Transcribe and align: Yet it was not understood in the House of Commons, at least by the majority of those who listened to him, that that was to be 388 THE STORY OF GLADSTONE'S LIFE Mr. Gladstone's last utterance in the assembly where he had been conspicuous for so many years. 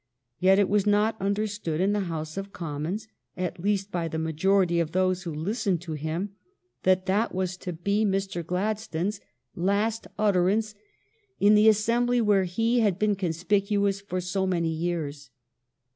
Yet 0.39 0.57
it 0.57 0.67
was 0.67 0.87
not 0.87 1.15
understood 1.21 1.79
in 1.79 1.93
the 1.93 1.99
House 2.09 2.35
of 2.35 2.51
Commons, 2.51 3.07
at 3.37 3.59
least 3.59 3.91
by 3.91 4.07
the 4.07 4.17
majority 4.17 4.79
of 4.79 4.93
those 4.93 5.21
who 5.21 5.31
listened 5.31 5.79
to 5.81 5.91
him, 5.93 6.31
that 6.81 7.05
that 7.05 7.35
was 7.35 7.55
to 7.57 7.71
be 7.71 8.01
388 8.01 8.17
THE 8.17 8.21
STORY 8.21 8.41
OF 8.41 8.47
GLADSTONE'S 8.47 9.19
LIFE 9.19 9.21
Mr. 9.21 9.25
Gladstone's 9.27 9.29
last 9.53 10.07
utterance 10.17 10.75
in 11.39 11.53
the 11.53 11.69
assembly 11.69 12.19
where 12.19 12.45
he 12.45 12.79
had 12.79 12.97
been 12.97 13.13
conspicuous 13.15 14.01
for 14.01 14.19
so 14.19 14.47
many 14.47 14.69
years. 14.73 15.29